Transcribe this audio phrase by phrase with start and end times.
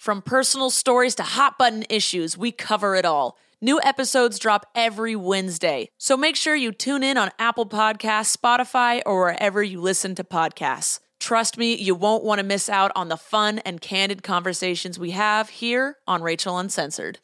[0.00, 3.36] From personal stories to hot button issues, we cover it all.
[3.60, 9.02] New episodes drop every Wednesday, so make sure you tune in on Apple Podcasts, Spotify,
[9.04, 11.00] or wherever you listen to podcasts.
[11.18, 15.10] Trust me, you won't want to miss out on the fun and candid conversations we
[15.10, 17.18] have here on Rachel Uncensored.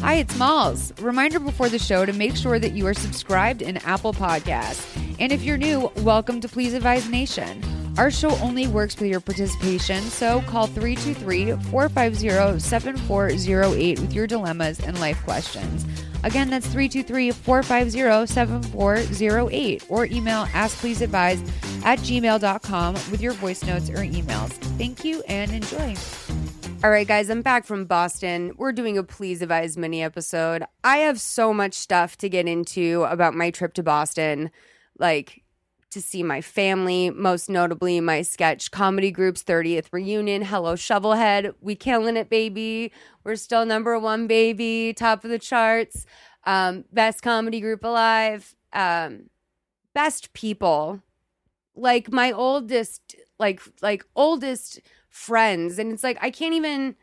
[0.00, 0.92] Hi, it's Malls.
[1.00, 5.16] Reminder before the show to make sure that you are subscribed in Apple Podcasts.
[5.18, 7.62] And if you're new, welcome to Please Advise Nation.
[7.96, 14.80] Our show only works with your participation, so call 323 450 7408 with your dilemmas
[14.80, 15.86] and life questions.
[16.24, 23.98] Again, that's 323 450 7408 or email askpleaseadvise at gmail.com with your voice notes or
[23.98, 24.50] emails.
[24.76, 25.94] Thank you and enjoy.
[26.82, 28.54] All right, guys, I'm back from Boston.
[28.56, 30.64] We're doing a Please Advise mini episode.
[30.82, 34.50] I have so much stuff to get into about my trip to Boston,
[34.98, 35.43] like
[35.94, 40.42] to see my family, most notably my sketch comedy group's 30th reunion.
[40.42, 41.54] Hello, Shovelhead.
[41.60, 42.92] We killing it, baby.
[43.24, 44.92] We're still number one, baby.
[44.92, 46.04] Top of the charts.
[46.44, 48.54] Um, best comedy group alive.
[48.72, 49.30] Um,
[49.94, 51.00] best people.
[51.74, 55.78] Like my oldest, like like oldest friends.
[55.78, 56.96] And it's like, I can't even,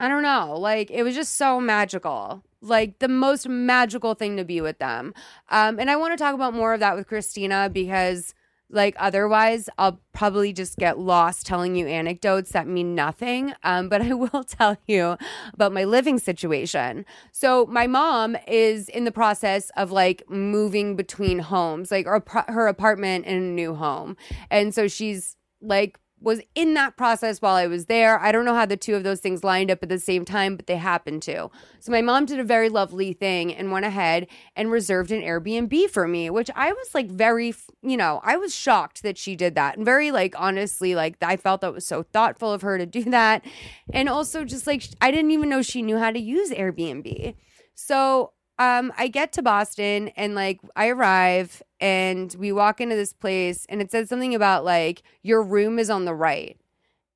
[0.00, 0.58] I don't know.
[0.58, 2.42] Like, it was just so magical.
[2.68, 5.14] Like, the most magical thing to be with them.
[5.50, 8.34] Um, and I want to talk about more of that with Christina because,
[8.68, 13.54] like, otherwise, I'll probably just get lost telling you anecdotes that mean nothing.
[13.62, 15.16] Um, but I will tell you
[15.52, 17.04] about my living situation.
[17.32, 22.66] So, my mom is in the process of like moving between homes, like, her, her
[22.66, 24.16] apartment and a new home.
[24.50, 28.18] And so she's like was in that process while I was there.
[28.18, 30.56] I don't know how the two of those things lined up at the same time,
[30.56, 31.50] but they happened to.
[31.78, 35.90] So my mom did a very lovely thing and went ahead and reserved an Airbnb
[35.90, 39.54] for me, which I was like very, you know, I was shocked that she did
[39.56, 39.76] that.
[39.76, 43.04] And very like honestly, like I felt that was so thoughtful of her to do
[43.04, 43.44] that.
[43.92, 47.34] And also just like I didn't even know she knew how to use Airbnb.
[47.74, 53.12] So um, I get to Boston and like I arrive and we walk into this
[53.12, 56.58] place and it says something about like your room is on the right.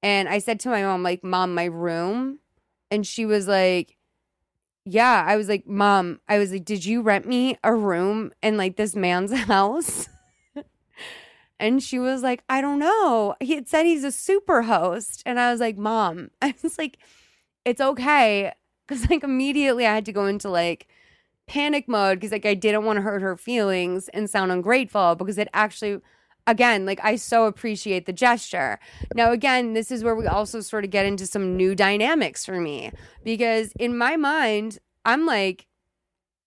[0.03, 2.39] And I said to my mom, like, Mom, my room.
[2.91, 3.97] And she was like,
[4.85, 5.25] Yeah.
[5.27, 8.77] I was like, Mom, I was like, Did you rent me a room in like
[8.77, 10.09] this man's house?
[11.59, 13.35] and she was like, I don't know.
[13.41, 15.23] He had said he's a super host.
[15.27, 16.99] And I was like, Mom, I was like,
[17.65, 18.53] It's okay.
[18.89, 20.89] Cause like immediately I had to go into like,
[21.51, 25.37] panic mode because like I didn't want to hurt her feelings and sound ungrateful because
[25.37, 26.01] it actually
[26.47, 28.79] again like I so appreciate the gesture.
[29.17, 32.61] Now again, this is where we also sort of get into some new dynamics for
[32.61, 32.93] me
[33.25, 35.67] because in my mind, I'm like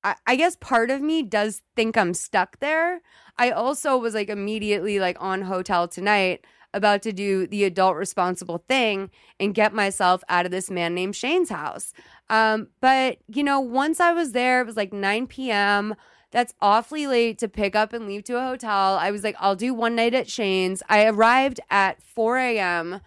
[0.05, 3.01] I, I guess part of me does think I'm stuck there.
[3.37, 8.63] I also was like immediately like on hotel tonight about to do the adult responsible
[8.69, 11.93] thing and get myself out of this man named Shane's house.
[12.33, 15.93] Um, but, you know, once I was there, it was like 9 p.m.
[16.31, 18.97] That's awfully late to pick up and leave to a hotel.
[18.99, 20.81] I was like, I'll do one night at Shane's.
[20.89, 23.01] I arrived at 4 a.m.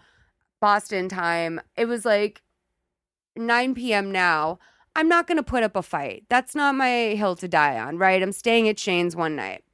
[0.61, 1.59] Boston time.
[1.75, 2.41] It was like
[3.35, 4.13] 9 p.m.
[4.13, 4.59] now.
[4.95, 6.23] I'm not going to put up a fight.
[6.29, 8.23] That's not my hill to die on, right?
[8.23, 9.65] I'm staying at Shane's one night.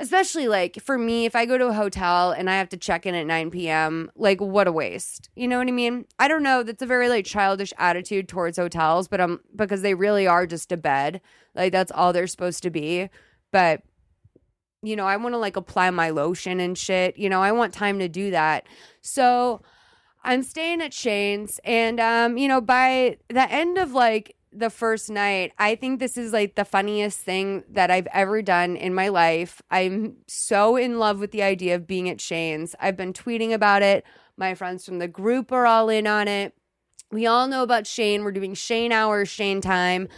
[0.00, 3.06] Especially like for me, if I go to a hotel and I have to check
[3.06, 5.30] in at 9 p.m., like what a waste.
[5.36, 6.04] You know what I mean?
[6.18, 6.64] I don't know.
[6.64, 10.72] That's a very like childish attitude towards hotels, but um because they really are just
[10.72, 11.20] a bed.
[11.54, 13.08] Like that's all they're supposed to be.
[13.52, 13.82] But
[14.82, 17.16] you know, I want to like apply my lotion and shit.
[17.16, 18.66] You know, I want time to do that.
[19.00, 19.62] So
[20.24, 25.10] I'm staying at Shane's and um, you know, by the end of like the first
[25.10, 29.08] night, I think this is like the funniest thing that I've ever done in my
[29.08, 29.60] life.
[29.70, 32.74] I'm so in love with the idea of being at Shane's.
[32.80, 34.04] I've been tweeting about it.
[34.36, 36.54] My friends from the group are all in on it.
[37.10, 38.24] We all know about Shane.
[38.24, 40.08] We're doing Shane hours, Shane time.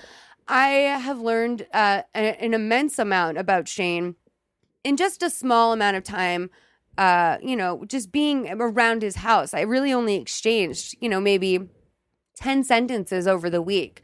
[0.48, 4.14] I have learned uh, an immense amount about Shane
[4.84, 6.50] in just a small amount of time.
[6.96, 9.52] Uh, you know, just being around his house.
[9.52, 11.68] I really only exchanged, you know, maybe
[12.36, 14.02] 10 sentences over the week.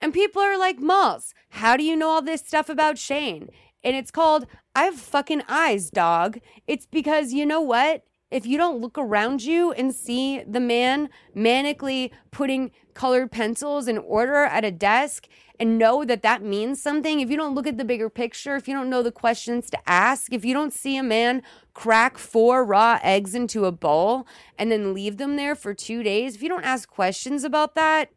[0.00, 3.48] And people are like, Malls, how do you know all this stuff about Shane?
[3.84, 6.38] And it's called, I have fucking eyes, dog.
[6.66, 8.02] It's because you know what?
[8.30, 13.98] If you don't look around you and see the man manically putting colored pencils in
[13.98, 15.28] order at a desk
[15.60, 18.66] and know that that means something, if you don't look at the bigger picture, if
[18.66, 21.42] you don't know the questions to ask, if you don't see a man
[21.72, 24.26] crack four raw eggs into a bowl
[24.58, 28.10] and then leave them there for two days, if you don't ask questions about that,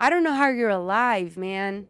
[0.00, 1.86] I don't know how you're alive, man.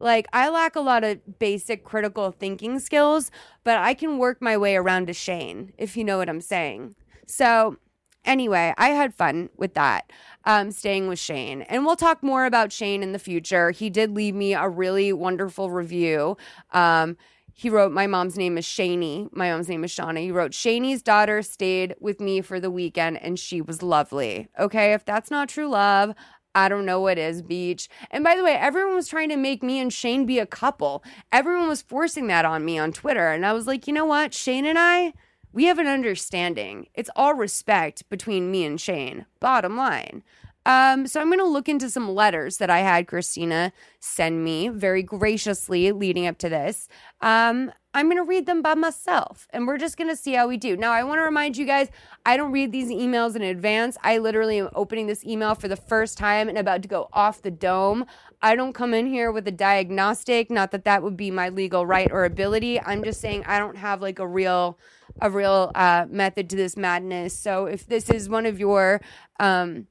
[0.00, 3.30] Like, I lack a lot of basic critical thinking skills,
[3.64, 6.94] but I can work my way around to Shane, if you know what I'm saying.
[7.26, 7.76] So,
[8.24, 10.10] anyway, I had fun with that,
[10.44, 11.62] um, staying with Shane.
[11.62, 13.70] And we'll talk more about Shane in the future.
[13.70, 16.36] He did leave me a really wonderful review.
[16.72, 17.16] Um,
[17.52, 19.28] he wrote, My mom's name is Shaney.
[19.32, 20.20] My mom's name is Shauna.
[20.20, 24.48] He wrote, Shaney's daughter stayed with me for the weekend and she was lovely.
[24.58, 26.14] Okay, if that's not true love,
[26.54, 27.88] I don't know what is beach.
[28.10, 31.04] And by the way, everyone was trying to make me and Shane be a couple.
[31.32, 33.28] Everyone was forcing that on me on Twitter.
[33.28, 34.34] And I was like, you know what?
[34.34, 35.12] Shane and I,
[35.52, 36.86] we have an understanding.
[36.94, 39.26] It's all respect between me and Shane.
[39.40, 40.22] Bottom line.
[40.66, 44.68] Um, so I'm going to look into some letters that I had Christina send me
[44.68, 46.86] very graciously leading up to this.
[47.20, 50.46] Um, I'm going to read them by myself and we're just going to see how
[50.46, 50.76] we do.
[50.76, 51.88] Now, I want to remind you guys,
[52.24, 53.96] I don't read these emails in advance.
[54.04, 57.42] I literally am opening this email for the first time and about to go off
[57.42, 58.06] the dome.
[58.42, 61.84] I don't come in here with a diagnostic, not that that would be my legal
[61.84, 62.80] right or ability.
[62.80, 64.78] I'm just saying I don't have like a real
[65.20, 67.36] a real uh, method to this madness.
[67.36, 69.00] So if this is one of your
[69.40, 69.88] um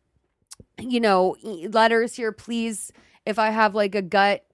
[0.80, 2.92] you know, letters here, please
[3.26, 4.46] if I have like a gut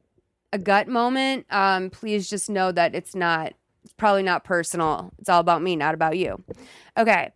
[0.56, 3.54] a gut moment, um, please just know that it's not,
[3.84, 5.12] it's probably not personal.
[5.20, 6.42] It's all about me, not about you.
[6.98, 7.32] Okay.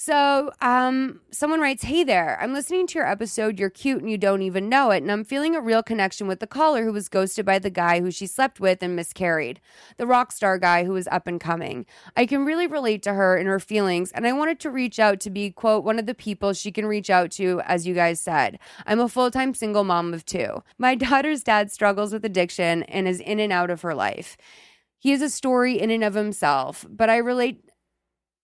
[0.00, 3.58] So, um, someone writes, Hey there, I'm listening to your episode.
[3.58, 5.02] You're cute and you don't even know it.
[5.02, 7.98] And I'm feeling a real connection with the caller who was ghosted by the guy
[7.98, 9.60] who she slept with and miscarried,
[9.96, 11.84] the rock star guy who was up and coming.
[12.16, 14.12] I can really relate to her and her feelings.
[14.12, 16.86] And I wanted to reach out to be, quote, one of the people she can
[16.86, 18.60] reach out to, as you guys said.
[18.86, 20.62] I'm a full time single mom of two.
[20.78, 24.36] My daughter's dad struggles with addiction and is in and out of her life.
[25.00, 27.64] He is a story in and of himself, but I relate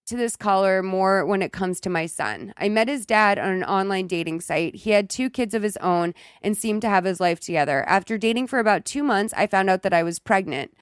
[0.07, 2.53] to this caller more when it comes to my son.
[2.57, 4.75] I met his dad on an online dating site.
[4.75, 7.85] He had two kids of his own and seemed to have his life together.
[7.89, 10.75] After dating for about two months, I found out that I was pregnant.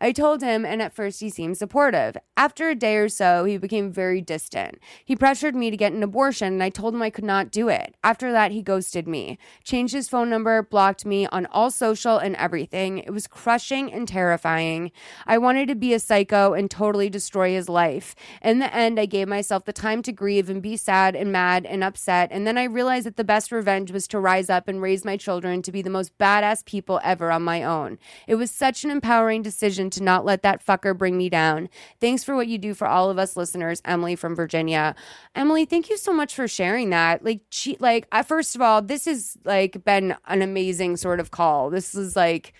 [0.00, 2.16] I told him, and at first he seemed supportive.
[2.36, 4.78] After a day or so, he became very distant.
[5.04, 7.68] He pressured me to get an abortion, and I told him I could not do
[7.68, 7.94] it.
[8.02, 12.34] After that, he ghosted me, changed his phone number, blocked me on all social and
[12.36, 12.98] everything.
[12.98, 14.90] It was crushing and terrifying.
[15.26, 18.14] I wanted to be a psycho and totally destroy his life.
[18.40, 21.66] In the end, I gave myself the time to grieve and be sad and mad
[21.66, 22.30] and upset.
[22.32, 25.18] And then I realized that the best revenge was to rise up and raise my
[25.18, 27.98] children to be the most badass people ever on my own.
[28.26, 31.68] It was such an empowering decision to not let that fucker bring me down.
[32.00, 34.94] Thanks for what you do for all of us listeners, Emily from Virginia.
[35.34, 37.24] Emily, thank you so much for sharing that.
[37.24, 41.30] Like, she, like, I, first of all, this has like been an amazing sort of
[41.30, 41.70] call.
[41.70, 42.52] This is like,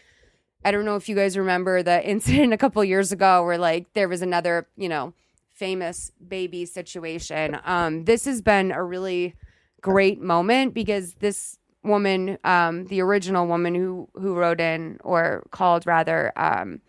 [0.64, 3.92] I don't know if you guys remember the incident a couple years ago where like
[3.94, 5.14] there was another, you know,
[5.52, 7.58] famous baby situation.
[7.64, 9.34] Um, this has been a really
[9.82, 15.86] great moment because this woman, um, the original woman who who wrote in or called
[15.86, 16.80] rather, um,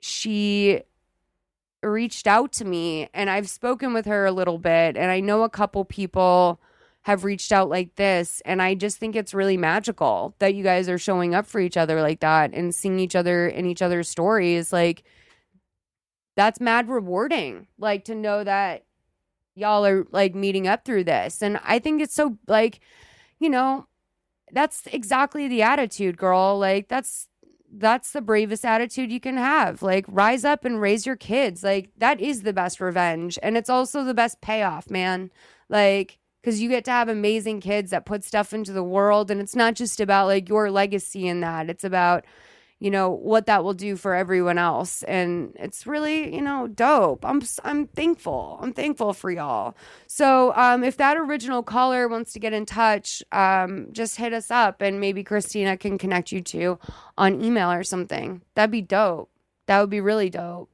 [0.00, 0.82] she
[1.82, 5.42] reached out to me and I've spoken with her a little bit and I know
[5.42, 6.60] a couple people
[7.02, 10.88] have reached out like this and I just think it's really magical that you guys
[10.88, 14.08] are showing up for each other like that and seeing each other in each other's
[14.08, 15.04] stories like
[16.36, 18.84] that's mad rewarding like to know that
[19.54, 22.80] y'all are like meeting up through this and I think it's so like
[23.38, 23.86] you know,
[24.52, 26.58] that's exactly the attitude, girl.
[26.58, 27.27] Like that's
[27.72, 29.82] that's the bravest attitude you can have.
[29.82, 31.62] Like rise up and raise your kids.
[31.62, 35.30] Like that is the best revenge and it's also the best payoff, man.
[35.68, 39.40] Like cuz you get to have amazing kids that put stuff into the world and
[39.40, 41.68] it's not just about like your legacy in that.
[41.68, 42.24] It's about
[42.80, 45.02] you know what that will do for everyone else.
[45.04, 47.24] And it's really you know dope.
[47.24, 48.58] I'm i'm thankful.
[48.62, 49.74] I'm thankful for y'all.
[50.06, 54.50] So um, if that original caller wants to get in touch um, just hit us
[54.50, 56.78] up and maybe christina can connect you to
[57.16, 58.42] on email or something.
[58.54, 59.30] That'd be dope.
[59.66, 60.70] That would be really dope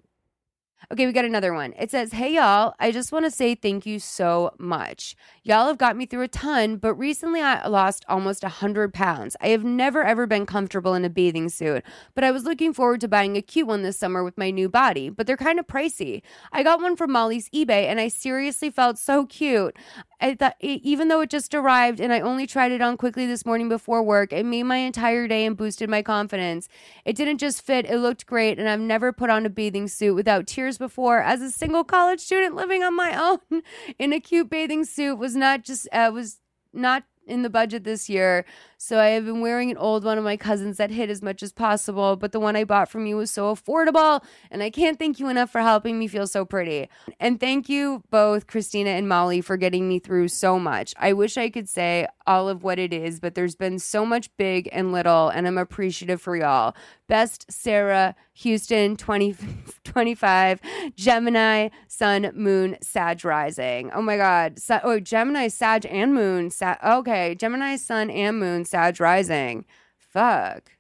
[0.92, 1.72] Okay, we got another one.
[1.78, 5.16] It says, Hey, y'all, I just want to say thank you so much.
[5.42, 9.36] Y'all have got me through a ton, but recently I lost almost 100 pounds.
[9.40, 11.82] I have never ever been comfortable in a bathing suit,
[12.14, 14.68] but I was looking forward to buying a cute one this summer with my new
[14.68, 16.22] body, but they're kind of pricey.
[16.52, 19.76] I got one from Molly's eBay and I seriously felt so cute.
[20.20, 23.44] I thought, even though it just arrived and I only tried it on quickly this
[23.44, 26.68] morning before work, it made my entire day and boosted my confidence.
[27.04, 30.14] It didn't just fit, it looked great, and I've never put on a bathing suit
[30.14, 31.22] without tears before.
[31.22, 33.14] As a single college student living on my
[33.50, 33.62] own
[33.98, 36.40] in a cute bathing suit was not just, uh, was
[36.72, 38.44] not in the budget this year.
[38.78, 41.42] So I have been wearing an old one of my cousins that hit as much
[41.42, 44.22] as possible, but the one I bought from you was so affordable.
[44.50, 46.88] And I can't thank you enough for helping me feel so pretty.
[47.18, 50.94] And thank you both, Christina and Molly, for getting me through so much.
[50.98, 54.30] I wish I could say all of what it is, but there's been so much
[54.36, 56.74] big and little, and I'm appreciative for y'all.
[57.08, 60.60] Best Sarah Houston 2025
[60.96, 63.90] Gemini Sun Moon Sag Rising.
[63.92, 64.58] Oh my God.
[64.58, 66.50] Sa- oh, Gemini Sag and Moon.
[66.50, 67.34] Sa- okay.
[67.34, 69.64] Gemini Sun and Moon Sag Rising.
[69.98, 70.70] Fuck.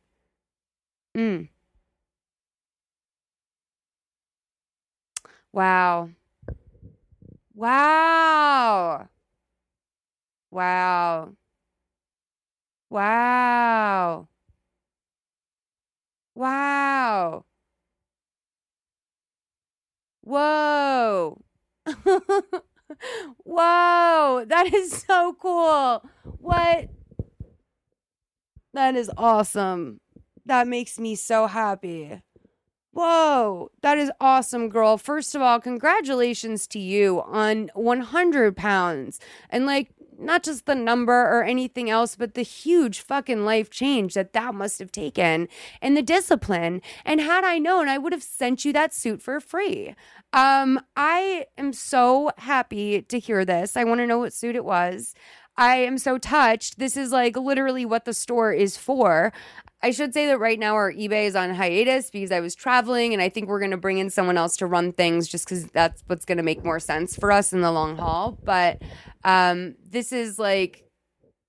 [1.16, 1.48] Mm.
[5.52, 6.10] Wow.
[7.54, 9.08] Wow.
[10.54, 11.34] Wow.
[12.88, 14.28] Wow.
[16.36, 17.44] Wow.
[20.20, 21.42] Whoa.
[23.44, 24.44] Whoa.
[24.46, 26.04] That is so cool.
[26.38, 26.88] What?
[28.74, 29.98] That is awesome.
[30.46, 32.22] That makes me so happy.
[32.94, 34.96] Whoa, that is awesome, girl.
[34.96, 39.18] First of all, congratulations to you on 100 pounds.
[39.50, 44.14] And like, not just the number or anything else, but the huge fucking life change
[44.14, 45.48] that that must have taken
[45.80, 46.82] and the discipline.
[47.04, 49.94] And had I known, I would have sent you that suit for free.
[50.32, 53.76] Um, I am so happy to hear this.
[53.76, 55.14] I want to know what suit it was.
[55.56, 56.78] I am so touched.
[56.78, 59.32] This is like literally what the store is for.
[59.82, 63.12] I should say that right now our eBay is on hiatus because I was traveling
[63.12, 65.66] and I think we're going to bring in someone else to run things just because
[65.66, 68.38] that's what's going to make more sense for us in the long haul.
[68.42, 68.80] But
[69.24, 70.84] um, this is like,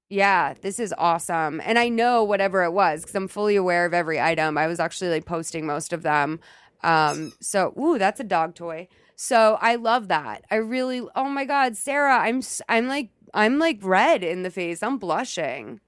[0.10, 1.62] yeah, this is awesome.
[1.64, 4.58] And I know whatever it was because I'm fully aware of every item.
[4.58, 6.42] I was actually like posting most of them.
[6.84, 8.88] Um, so, ooh, that's a dog toy.
[9.16, 10.44] So I love that.
[10.52, 14.82] I really, oh my God, Sarah, I'm, I'm like I'm like red in the face.
[14.82, 15.82] I'm blushing.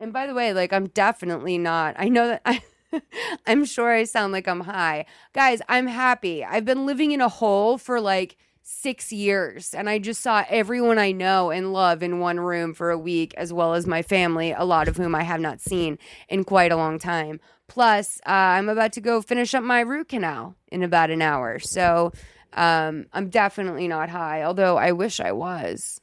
[0.00, 1.94] And by the way, like I'm definitely not.
[1.96, 2.62] I know that I
[3.46, 5.06] I'm sure I sound like I'm high.
[5.32, 6.44] Guys, I'm happy.
[6.44, 10.98] I've been living in a hole for like 6 years and I just saw everyone
[10.98, 14.52] I know and love in one room for a week as well as my family,
[14.52, 17.40] a lot of whom I have not seen in quite a long time.
[17.68, 21.58] Plus, uh, I'm about to go finish up my root canal in about an hour.
[21.58, 22.12] So,
[22.54, 26.00] um, I'm definitely not high, although I wish I was.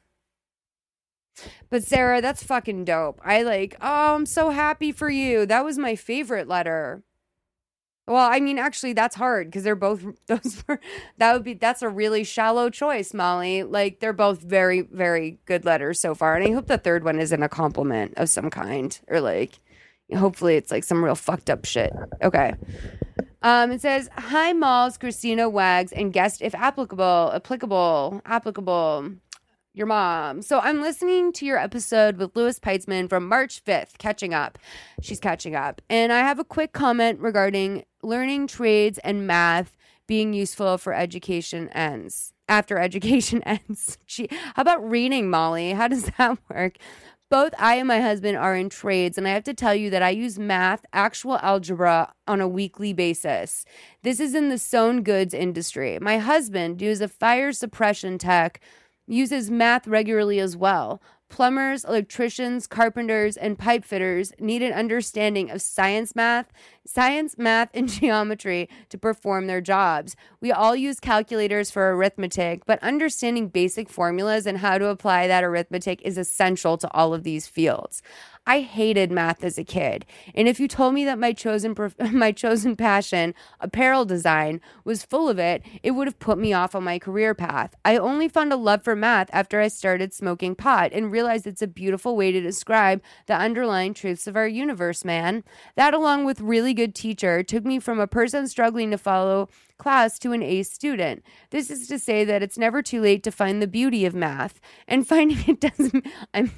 [1.70, 3.20] But Sarah, that's fucking dope.
[3.24, 5.46] I like, oh, I'm so happy for you.
[5.46, 7.04] That was my favorite letter.
[8.08, 10.64] Well, I mean, actually, that's hard because they're both those.
[10.68, 10.80] Were,
[11.18, 13.64] that would be that's a really shallow choice, Molly.
[13.64, 17.20] Like they're both very, very good letters so far, and I hope the third one
[17.20, 19.60] isn't a compliment of some kind, or like,
[20.16, 21.94] hopefully, it's like some real fucked up shit.
[22.22, 22.54] Okay.
[23.42, 29.14] Um, it says, "Hi, Malls, Christina Wags, and guest if applicable, applicable, applicable."
[29.76, 30.42] Your mom.
[30.42, 34.58] So I'm listening to your episode with Louis Peitzman from March 5th, catching up.
[35.02, 35.82] She's catching up.
[35.90, 39.76] And I have a quick comment regarding learning trades and math
[40.08, 42.34] being useful for education ends.
[42.48, 43.98] After education ends.
[44.56, 45.72] How about reading, Molly?
[45.72, 46.78] How does that work?
[47.30, 50.04] Both I and my husband are in trades, and I have to tell you that
[50.04, 53.66] I use math, actual algebra on a weekly basis.
[54.04, 55.98] This is in the sewn goods industry.
[56.00, 58.62] My husband, who is a fire suppression tech,
[59.08, 61.02] uses math regularly as well.
[61.28, 66.52] Plumbers, electricians, carpenters, and pipe fitters need an understanding of science math,
[66.86, 70.16] science, math, and geometry to perform their jobs.
[70.40, 75.44] We all use calculators for arithmetic, but understanding basic formulas and how to apply that
[75.44, 78.04] arithmetic is essential to all of these fields.
[78.48, 80.06] I hated math as a kid.
[80.34, 81.76] And if you told me that my chosen
[82.12, 86.76] my chosen passion, apparel design, was full of it, it would have put me off
[86.76, 87.76] on my career path.
[87.84, 91.62] I only found a love for math after I started smoking pot and realized it's
[91.62, 95.44] a beautiful way to describe the underlying truths of our universe, man.
[95.76, 100.20] That along with really good teacher took me from a person struggling to follow class
[100.20, 101.24] to an A student.
[101.50, 104.60] This is to say that it's never too late to find the beauty of math.
[104.88, 106.52] And finding it doesn't I'm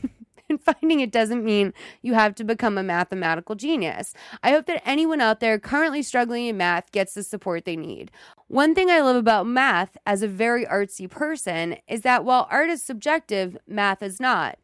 [0.49, 4.13] and finding it doesn't mean you have to become a mathematical genius.
[4.43, 8.11] I hope that anyone out there currently struggling in math gets the support they need.
[8.47, 12.69] One thing I love about math as a very artsy person is that while art
[12.69, 14.57] is subjective, math is not.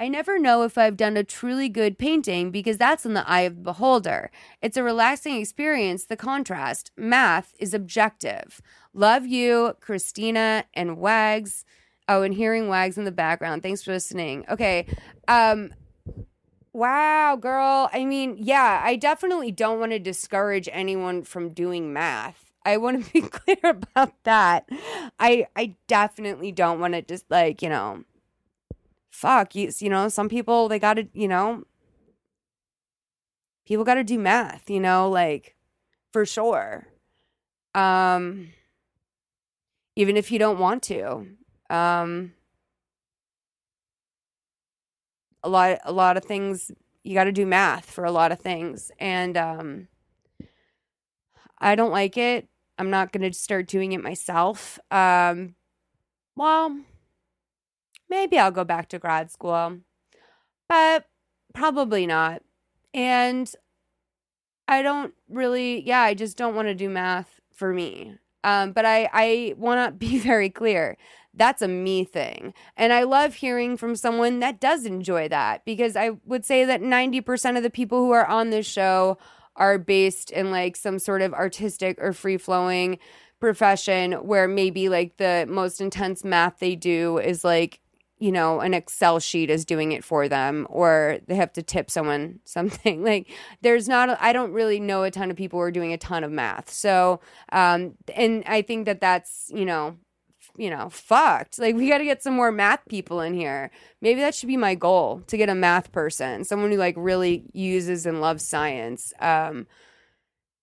[0.00, 3.40] I never know if I've done a truly good painting because that's in the eye
[3.40, 4.30] of the beholder.
[4.62, 6.92] It's a relaxing experience, the contrast.
[6.96, 8.62] Math is objective.
[8.94, 11.64] Love you, Christina and Wags.
[12.08, 13.62] Oh, and hearing Wags in the background.
[13.62, 14.46] Thanks for listening.
[14.48, 14.86] Okay.
[15.28, 15.74] Um,
[16.72, 17.90] wow, girl.
[17.92, 22.50] I mean, yeah, I definitely don't want to discourage anyone from doing math.
[22.64, 24.68] I want to be clear about that.
[25.18, 28.04] I I definitely don't want to just like, you know,
[29.10, 31.64] fuck, you, you know, some people they got to, you know,
[33.66, 35.56] people got to do math, you know, like
[36.12, 36.86] for sure.
[37.74, 38.48] Um
[39.96, 41.26] even if you don't want to.
[41.70, 42.32] Um,
[45.42, 46.70] a lot, a lot of things
[47.04, 49.88] you got to do math for a lot of things, and um,
[51.58, 52.48] I don't like it.
[52.78, 54.78] I'm not going to start doing it myself.
[54.90, 55.54] Um,
[56.36, 56.78] well,
[58.08, 59.78] maybe I'll go back to grad school,
[60.68, 61.06] but
[61.54, 62.42] probably not.
[62.94, 63.52] And
[64.68, 68.18] I don't really, yeah, I just don't want to do math for me.
[68.44, 70.96] Um, but I, I want to be very clear
[71.38, 72.52] that's a me thing.
[72.76, 76.82] And I love hearing from someone that does enjoy that because I would say that
[76.82, 79.18] 90% of the people who are on this show
[79.56, 82.98] are based in like some sort of artistic or free flowing
[83.40, 87.80] profession where maybe like the most intense math they do is like
[88.18, 91.90] you know an excel sheet is doing it for them or they have to tip
[91.90, 93.28] someone something like
[93.62, 96.24] there's not I don't really know a ton of people who are doing a ton
[96.24, 97.20] of math so
[97.52, 99.96] um and i think that that's you know
[100.58, 101.58] you know, fucked.
[101.58, 103.70] Like, we got to get some more math people in here.
[104.02, 107.44] Maybe that should be my goal to get a math person, someone who like really
[107.52, 109.12] uses and loves science.
[109.20, 109.68] Um,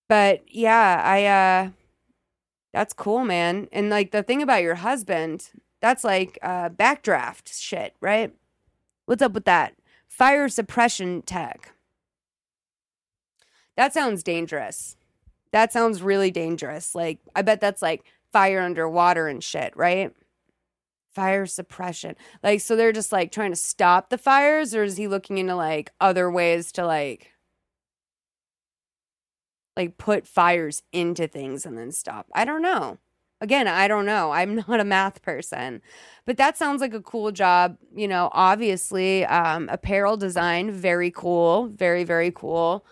[0.09, 1.69] but yeah, I, uh,
[2.73, 3.69] that's cool, man.
[3.71, 5.49] And like the thing about your husband,
[5.81, 8.33] that's like uh, backdraft shit, right?
[9.05, 9.75] What's up with that?
[10.07, 11.73] Fire suppression tech.
[13.77, 14.95] That sounds dangerous.
[15.51, 16.95] That sounds really dangerous.
[16.95, 20.13] Like, I bet that's like fire underwater and shit, right?
[21.13, 22.15] Fire suppression.
[22.43, 25.55] Like, so they're just like trying to stop the fires, or is he looking into
[25.55, 27.31] like other ways to like
[29.77, 32.27] like put fires into things and then stop?
[32.33, 32.97] I don't know.
[33.45, 34.31] Again, I don't know.
[34.31, 35.83] I'm not a math person,
[36.25, 37.77] but that sounds like a cool job.
[37.95, 42.83] You know, obviously, um, apparel design, very cool, very very cool.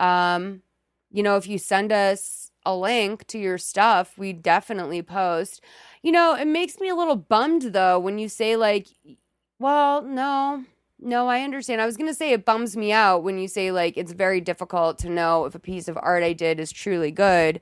[0.00, 0.62] Um,
[1.10, 5.62] you know, if you send us a link to your stuff, we definitely post.
[6.02, 8.86] You know, it makes me a little bummed though when you say, like,
[9.58, 10.64] well, no,
[10.98, 11.82] no, I understand.
[11.82, 14.40] I was going to say it bums me out when you say, like, it's very
[14.40, 17.60] difficult to know if a piece of art I did is truly good.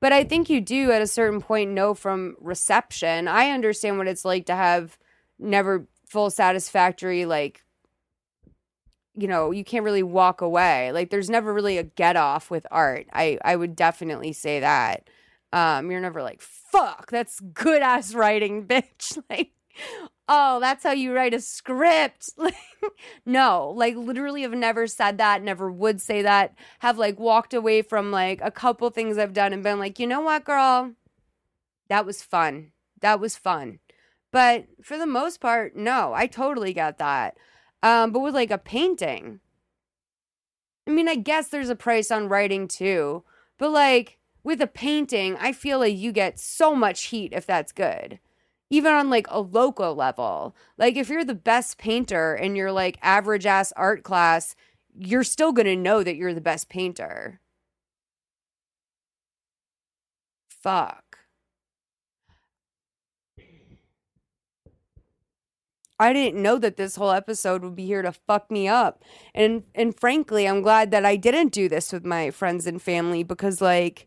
[0.00, 3.28] But I think you do at a certain point know from reception.
[3.28, 4.98] I understand what it's like to have
[5.38, 7.64] never full satisfactory, like,
[9.16, 10.92] you know, you can't really walk away.
[10.92, 13.06] Like there's never really a get off with art.
[13.12, 15.08] I I would definitely say that.
[15.52, 19.52] Um you're never like, "Fuck, that's good ass writing, bitch." Like,
[20.28, 22.30] "Oh, that's how you write a script."
[23.26, 26.54] No, like literally have never said that, never would say that.
[26.80, 30.06] Have like walked away from like a couple things I've done and been like, "You
[30.06, 30.92] know what, girl?
[31.88, 32.72] That was fun.
[33.00, 33.80] That was fun."
[34.30, 37.36] But for the most part, no, I totally get that.
[37.82, 39.40] Um, but with like a painting,
[40.86, 43.24] I mean, I guess there's a price on writing too,
[43.58, 47.72] but like with a painting, I feel like you get so much heat if that's
[47.72, 48.18] good.
[48.70, 50.54] Even on like a local level.
[50.76, 54.54] Like if you're the best painter in your like average ass art class,
[54.94, 57.40] you're still going to know that you're the best painter.
[60.48, 61.08] Fuck.
[66.00, 69.02] I didn't know that this whole episode would be here to fuck me up.
[69.34, 73.24] And and frankly, I'm glad that I didn't do this with my friends and family
[73.24, 74.06] because like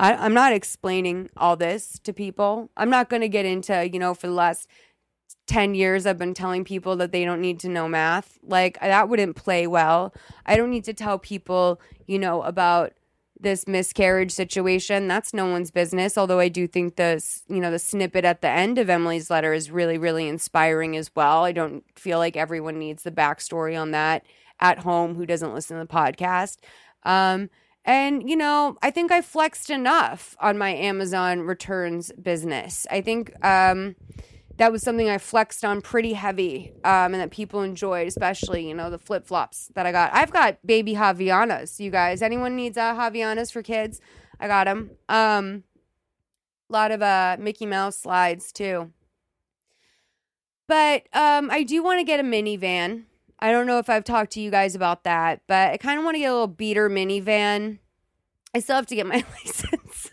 [0.00, 2.70] I, I'm not explaining all this to people.
[2.74, 4.66] I'm not gonna get into, you know, for the last
[5.46, 8.38] 10 years I've been telling people that they don't need to know math.
[8.42, 10.14] Like that wouldn't play well.
[10.46, 12.94] I don't need to tell people, you know, about
[13.38, 15.06] this miscarriage situation.
[15.06, 16.16] That's no one's business.
[16.16, 19.52] Although I do think the you know the snippet at the end of Emily's letter
[19.52, 21.44] is really really inspiring as well.
[21.44, 24.24] I don't feel like everyone needs the backstory on that
[24.60, 26.58] at home who doesn't listen to the podcast.
[27.02, 27.50] Um,
[27.84, 32.86] and you know, I think I flexed enough on my Amazon returns business.
[32.90, 33.96] I think um,
[34.58, 38.74] that was something I flexed on pretty heavy um, and that people enjoyed, especially, you
[38.74, 40.12] know, the flip flops that I got.
[40.12, 42.20] I've got baby Havaianas, you guys.
[42.20, 44.02] Anyone needs uh, Havaianas for kids?
[44.38, 44.90] I got them.
[45.08, 45.64] Um,
[46.68, 48.92] a lot of uh, Mickey Mouse slides too.
[50.68, 53.04] But um, I do want to get a minivan.
[53.40, 56.04] I don't know if I've talked to you guys about that, but I kind of
[56.04, 57.78] want to get a little beater minivan.
[58.54, 60.10] I still have to get my license.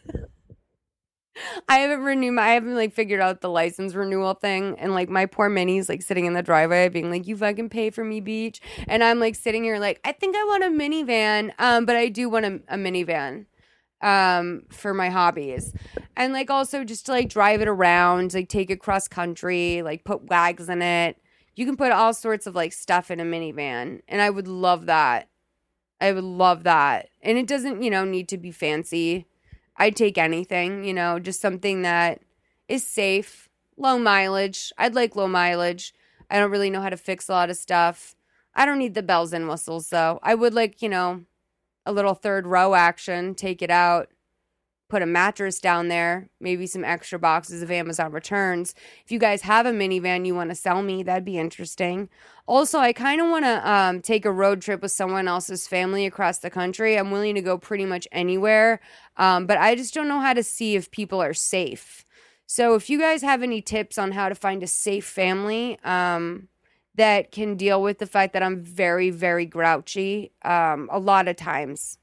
[1.68, 5.10] I haven't renewed my I haven't like figured out the license renewal thing and like
[5.10, 8.22] my poor Minnie's like sitting in the driveway being like, You fucking pay for me,
[8.22, 8.62] beach.
[8.88, 11.52] And I'm like sitting here like, I think I want a minivan.
[11.60, 13.46] Um, but I do want a, a minivan
[14.02, 15.74] um for my hobbies.
[16.16, 20.04] And like also just to like drive it around, like take it cross country, like
[20.04, 21.18] put wags in it.
[21.58, 24.02] You can put all sorts of like stuff in a minivan.
[24.08, 25.28] And I would love that.
[26.00, 27.10] I would love that.
[27.22, 29.26] And it doesn't, you know, need to be fancy
[29.78, 32.20] I'd take anything, you know, just something that
[32.68, 34.74] is safe, low mileage.
[34.78, 35.94] I'd like low mileage.
[36.30, 38.16] I don't really know how to fix a lot of stuff.
[38.56, 40.20] I don't need the bells and whistles though.
[40.24, 41.26] I would like, you know,
[41.86, 44.10] a little third row action, take it out,
[44.90, 48.74] put a mattress down there, maybe some extra boxes of Amazon returns.
[49.04, 52.10] If you guys have a minivan you want to sell me, that'd be interesting.
[52.46, 56.06] Also, I kind of want to um, take a road trip with someone else's family
[56.06, 56.98] across the country.
[56.98, 58.80] I'm willing to go pretty much anywhere,
[59.18, 62.06] um, but I just don't know how to see if people are safe.
[62.46, 66.48] So, if you guys have any tips on how to find a safe family, um,
[66.96, 71.36] that can deal with the fact that I'm very, very grouchy um, a lot of
[71.36, 72.00] times.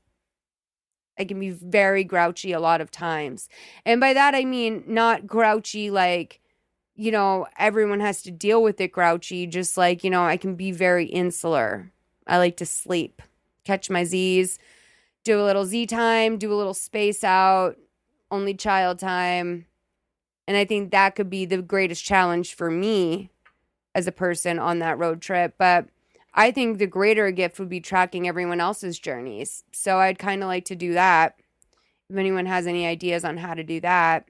[1.19, 3.49] I can be very grouchy a lot of times.
[3.85, 6.41] And by that, I mean not grouchy like,
[6.97, 10.55] you know, everyone has to deal with it grouchy, just like, you know, I can
[10.55, 11.93] be very insular.
[12.27, 13.23] I like to sleep,
[13.65, 14.59] catch my Z's,
[15.25, 17.77] do a little Z time, do a little space out,
[18.31, 19.67] only child time.
[20.47, 23.31] And I think that could be the greatest challenge for me
[23.95, 25.55] as a person on that road trip.
[25.59, 25.87] But
[26.35, 29.63] I think the greater gift would be tracking everyone else's journeys.
[29.73, 31.37] So I'd kind of like to do that.
[32.11, 34.29] If anyone has any ideas on how to do that.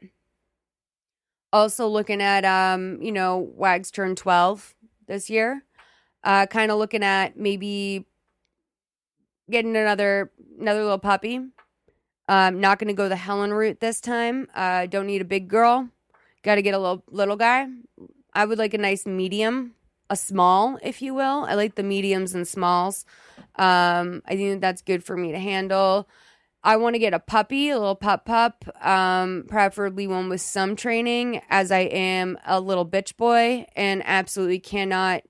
[1.52, 4.74] Also looking at um, you know, Wags turned 12
[5.06, 5.64] this year.
[6.22, 8.06] Uh kind of looking at maybe
[9.50, 11.40] getting another another little puppy.
[12.28, 14.48] Um not going to go the Helen route this time.
[14.54, 15.88] Uh don't need a big girl.
[16.42, 17.66] Got to get a little little guy.
[18.32, 19.74] I would like a nice medium
[20.10, 21.44] a small, if you will.
[21.44, 23.04] I like the mediums and smalls.
[23.56, 26.08] Um, I think that's good for me to handle.
[26.62, 30.76] I want to get a puppy, a little pup pup, um, preferably one with some
[30.76, 35.22] training, as I am a little bitch boy and absolutely cannot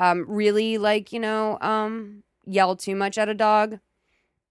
[0.00, 3.78] um, really like, you know, um, yell too much at a dog.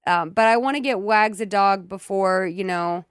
[0.05, 3.03] Um, but I want to get Wags a dog before, you know,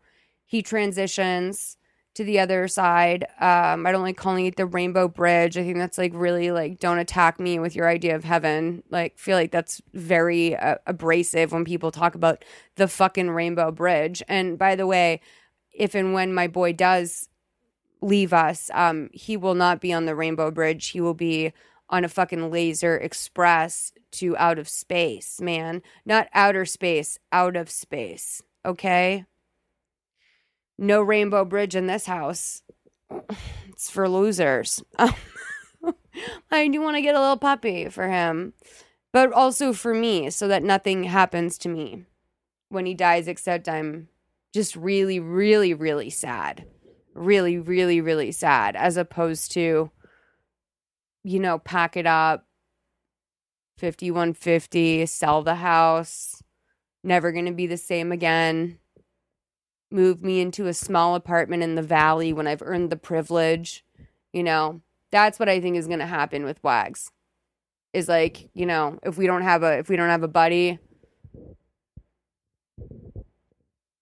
[0.47, 1.77] he transitions
[2.17, 3.25] to the other side.
[3.41, 5.59] Um, I don't like calling it the rainbow bridge.
[5.59, 8.83] I think that's like really like don't attack me with your idea of heaven.
[8.91, 12.43] Like feel like that's very uh, abrasive when people talk about
[12.77, 14.23] the fucking rainbow bridge.
[14.29, 15.21] And by the way,
[15.73, 17.29] if and when my boy does
[18.01, 20.89] leave us, um, he will not be on the rainbow bridge.
[20.89, 21.53] He will be
[21.91, 25.83] on a fucking laser express to out of space, man.
[26.07, 28.43] Not outer space, out of space.
[28.65, 29.27] Okay?
[30.79, 32.63] No rainbow bridge in this house.
[33.69, 34.83] It's for losers.
[36.51, 38.55] I do want to get a little puppy for him,
[39.13, 42.05] but also for me so that nothing happens to me
[42.69, 44.09] when he dies, except I'm
[44.53, 46.67] just really, really, really sad.
[47.15, 49.91] Really, really, really sad, as opposed to,
[51.25, 52.47] you know, pack it up,
[53.79, 56.43] 5150, sell the house,
[57.03, 58.79] never going to be the same again
[59.91, 63.85] move me into a small apartment in the valley when I've earned the privilege.
[64.33, 67.13] You know, that's what I think is going to happen with Wags.
[67.93, 70.79] Is like, you know, if we don't have a if we don't have a buddy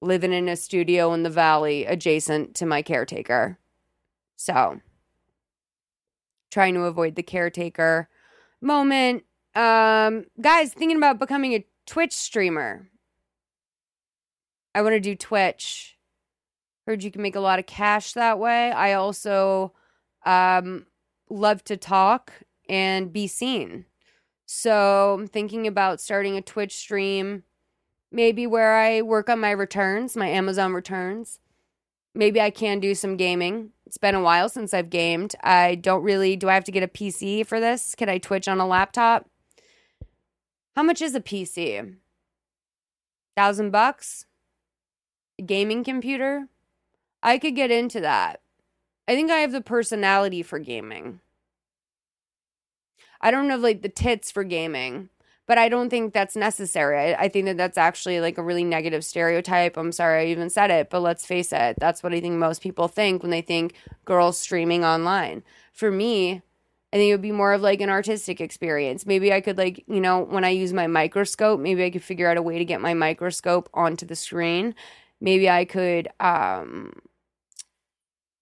[0.00, 3.58] living in a studio in the valley adjacent to my caretaker.
[4.36, 4.80] So,
[6.50, 8.08] trying to avoid the caretaker
[8.60, 9.24] moment.
[9.54, 12.88] Um, guys, thinking about becoming a Twitch streamer.
[14.74, 15.96] I want to do Twitch.
[16.86, 18.72] Heard you can make a lot of cash that way.
[18.72, 19.72] I also
[20.26, 20.86] um,
[21.30, 22.32] love to talk
[22.68, 23.86] and be seen.
[24.46, 27.44] So I'm thinking about starting a Twitch stream,
[28.12, 31.40] maybe where I work on my returns, my Amazon returns.
[32.14, 33.70] Maybe I can do some gaming.
[33.86, 35.34] It's been a while since I've gamed.
[35.42, 37.94] I don't really, do I have to get a PC for this?
[37.94, 39.28] Can I Twitch on a laptop?
[40.76, 41.96] How much is a PC?
[43.36, 44.26] Thousand bucks?
[45.44, 46.48] Gaming computer?
[47.22, 48.40] I could get into that.
[49.08, 51.20] I think I have the personality for gaming.
[53.20, 55.08] I don't have like the tits for gaming,
[55.46, 57.14] but I don't think that's necessary.
[57.14, 59.76] I, I, think that that's actually like a really negative stereotype.
[59.76, 62.62] I'm sorry I even said it, but let's face it, that's what I think most
[62.62, 65.42] people think when they think girls streaming online.
[65.72, 66.42] For me,
[66.92, 69.04] I think it would be more of like an artistic experience.
[69.04, 72.28] Maybe I could like, you know, when I use my microscope, maybe I could figure
[72.28, 74.74] out a way to get my microscope onto the screen.
[75.20, 76.92] Maybe I could um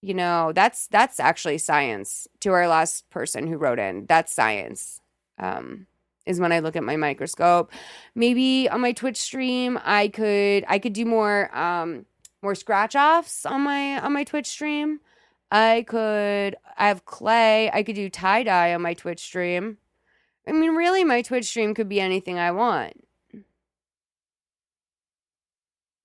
[0.01, 4.07] you know that's that's actually science to our last person who wrote in.
[4.07, 5.01] That's science
[5.39, 5.87] um
[6.27, 7.73] is when i look at my microscope.
[8.15, 12.07] Maybe on my twitch stream i could i could do more um
[12.43, 15.01] more scratch offs on my on my twitch stream.
[15.51, 17.71] I could i have clay.
[17.73, 19.79] I could do tie dye on my twitch stream.
[20.49, 22.95] I mean really my twitch stream could be anything i want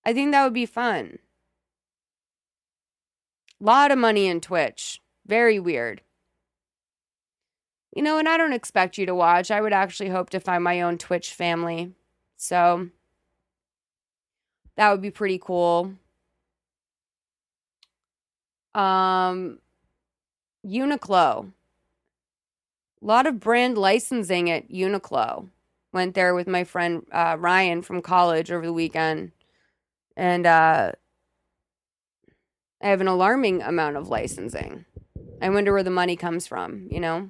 [0.07, 1.19] i think that would be fun
[3.59, 5.01] lot of money in Twitch.
[5.25, 6.01] Very weird.
[7.95, 9.49] You know, and I don't expect you to watch.
[9.49, 11.93] I would actually hope to find my own Twitch family.
[12.35, 12.89] So
[14.75, 15.93] that would be pretty cool.
[18.75, 19.59] Um
[20.65, 21.51] Uniqlo.
[23.01, 25.49] A lot of brand licensing at Uniqlo.
[25.93, 29.31] Went there with my friend uh, Ryan from college over the weekend.
[30.17, 30.91] And uh
[32.81, 34.85] I have an alarming amount of licensing.
[35.41, 37.29] I wonder where the money comes from, you know?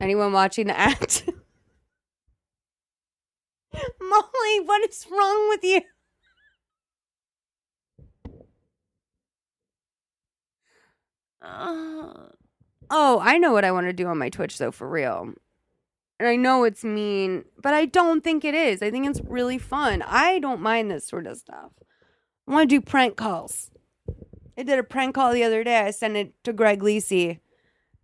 [0.00, 1.28] Anyone watching the act?
[4.00, 5.80] Molly, what is wrong with you?
[11.42, 12.28] Uh,
[12.90, 15.34] oh, I know what I want to do on my Twitch though, for real.
[16.18, 18.82] And I know it's mean, but I don't think it is.
[18.82, 20.02] I think it's really fun.
[20.02, 21.72] I don't mind this sort of stuff.
[22.46, 23.70] I want to do prank calls.
[24.56, 25.78] I did a prank call the other day.
[25.78, 27.40] I sent it to Greg Lisi.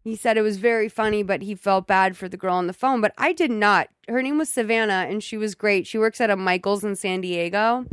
[0.03, 2.73] He said it was very funny, but he felt bad for the girl on the
[2.73, 3.01] phone.
[3.01, 3.88] But I did not.
[4.09, 5.87] Her name was Savannah, and she was great.
[5.87, 7.85] She works at a Michaels in San Diego.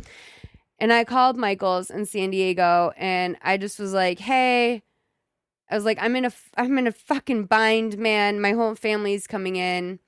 [0.80, 4.84] And I called Michaels in San Diego, and I just was like, "Hey,
[5.69, 8.39] I was like, I'm in a, I'm in a fucking bind, man.
[8.39, 9.99] My whole family's coming in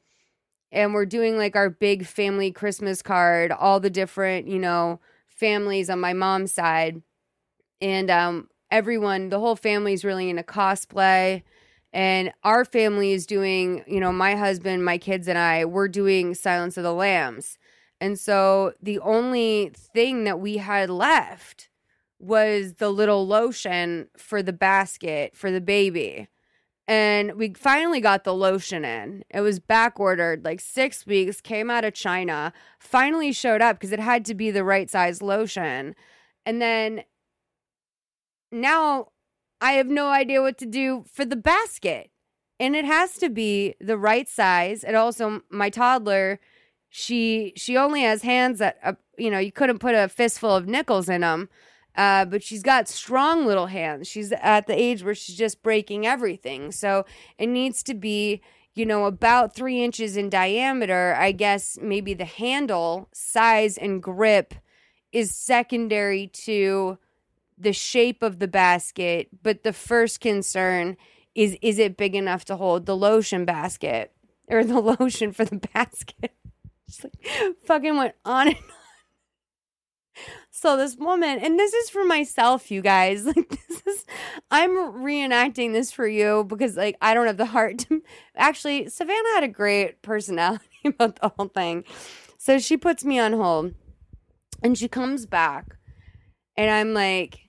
[0.72, 5.90] and we're doing like our big family Christmas card, all the different, you know, families
[5.90, 7.02] on my mom's side.
[7.82, 11.44] And um, everyone, the whole family is really into cosplay.
[11.92, 16.36] And our family is doing, you know, my husband, my kids, and I, we're doing
[16.36, 17.58] Silence of the Lambs.
[18.00, 21.70] And so the only thing that we had left
[22.20, 26.28] was the little lotion for the basket for the baby
[26.90, 29.24] and we finally got the lotion in.
[29.30, 33.92] It was back ordered like six weeks, came out of China, finally showed up because
[33.92, 35.94] it had to be the right size lotion.
[36.48, 37.04] And then
[38.52, 39.10] now
[39.62, 42.10] I have no idea what to do for the basket.
[42.60, 44.84] And it has to be the right size.
[44.84, 46.40] And also, my toddler,
[46.90, 50.66] she she only has hands that uh, you know you couldn't put a fistful of
[50.66, 51.50] nickels in them.
[52.00, 54.08] Uh, but she's got strong little hands.
[54.08, 56.72] She's at the age where she's just breaking everything.
[56.72, 57.06] So
[57.38, 58.42] it needs to be,
[58.74, 61.14] you know, about three inches in diameter.
[61.20, 64.54] I guess maybe the handle size and grip
[65.12, 66.98] is secondary to
[67.58, 69.28] the shape of the basket.
[69.44, 70.96] But the first concern
[71.36, 74.14] is is it big enough to hold the lotion basket
[74.48, 76.32] or the lotion for the basket?
[76.88, 78.79] Just like fucking went on and on.
[80.52, 83.26] So this woman, and this is for myself, you guys.
[83.36, 84.06] Like this is,
[84.52, 88.04] I'm reenacting this for you because like I don't have the heart to.
[88.36, 91.84] Actually, Savannah had a great personality about the whole thing,
[92.38, 93.74] so she puts me on hold,
[94.64, 95.78] and she comes back,
[96.58, 97.40] and I'm like.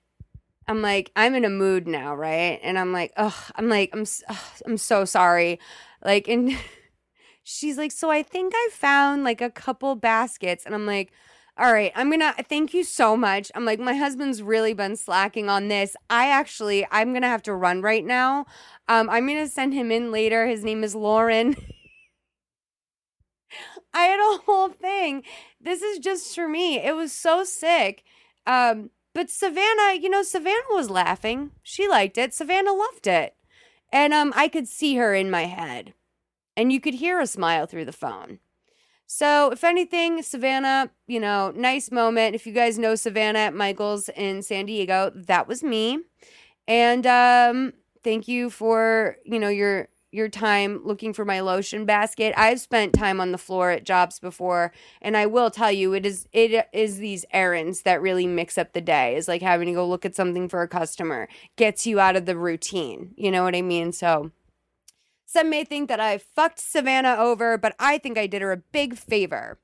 [0.68, 2.60] I'm like, I'm in a mood now, right?
[2.62, 5.58] And I'm like, oh, I'm like, I'm, ugh, I'm so sorry.
[6.04, 6.56] Like, and
[7.42, 10.64] she's like, so I think I found like a couple baskets.
[10.64, 11.10] And I'm like,
[11.60, 13.52] All right, I'm gonna thank you so much.
[13.54, 15.94] I'm like, my husband's really been slacking on this.
[16.08, 18.46] I actually, I'm gonna have to run right now.
[18.88, 20.46] Um, I'm gonna send him in later.
[20.46, 21.54] His name is Lauren.
[23.92, 25.22] I had a whole thing.
[25.60, 26.78] This is just for me.
[26.78, 28.04] It was so sick.
[28.46, 31.50] Um, but Savannah, you know, Savannah was laughing.
[31.62, 32.32] She liked it.
[32.32, 33.34] Savannah loved it.
[33.92, 35.92] And um, I could see her in my head.
[36.56, 38.38] And you could hear a smile through the phone.
[39.12, 42.36] So, if anything, Savannah, you know, nice moment.
[42.36, 45.98] If you guys know Savannah at Michael's in San Diego, that was me.
[46.68, 47.72] And um,
[48.04, 52.34] thank you for, you know, your your time looking for my lotion basket.
[52.36, 56.06] I've spent time on the floor at jobs before, and I will tell you, it
[56.06, 59.16] is it is these errands that really mix up the day.
[59.16, 62.26] Is like having to go look at something for a customer gets you out of
[62.26, 63.12] the routine.
[63.16, 63.90] You know what I mean?
[63.90, 64.30] So.
[65.32, 68.56] Some may think that I fucked Savannah over, but I think I did her a
[68.56, 69.60] big favor.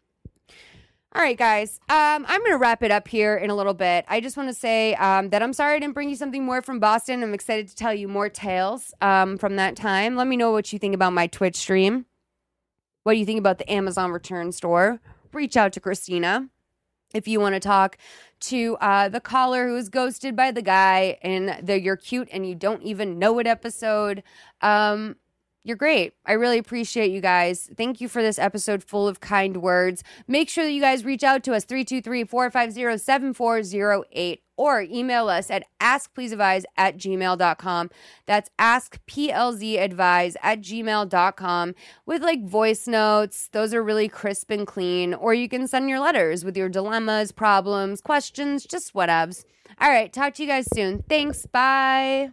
[1.13, 1.81] All right, guys.
[1.89, 4.05] Um, I'm going to wrap it up here in a little bit.
[4.07, 6.63] I just want to say um, that I'm sorry I didn't bring you something more
[6.63, 7.21] from Boston.
[7.21, 10.15] I'm excited to tell you more tales um, from that time.
[10.15, 12.07] Let me know what you think about my Twitch stream.
[13.03, 15.01] What do you think about the Amazon return store?
[15.33, 16.49] Reach out to Christina
[17.13, 17.99] if you want to talk
[18.39, 22.49] to uh, the caller who was ghosted by the guy in the You're Cute and
[22.49, 24.23] You Don't Even Know It episode.
[24.61, 25.17] Um,
[25.67, 26.15] you're great.
[26.25, 27.69] I really appreciate you guys.
[27.77, 30.05] Thank you for this episode full of kind words.
[30.29, 35.51] Make sure that you guys reach out to us 323 450 7408 or email us
[35.51, 37.91] at askpleaseadvise at gmail.com.
[38.27, 41.75] That's askplzadvise at gmail.com
[42.07, 43.49] with like voice notes.
[43.51, 45.15] Those are really crisp and clean.
[45.15, 49.45] Or you can send your letters with your dilemmas, problems, questions, just whatevs.
[49.81, 50.13] All right.
[50.13, 51.03] Talk to you guys soon.
[51.09, 51.45] Thanks.
[51.45, 52.31] Bye.